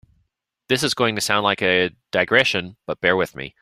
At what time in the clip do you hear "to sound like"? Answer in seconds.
1.13-1.61